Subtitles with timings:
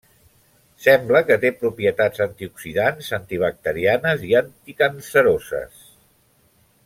[0.85, 5.85] Sembla que té propietats antioxidants, antibacterianes i anticanceroses.